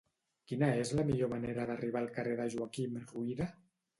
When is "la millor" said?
0.99-1.29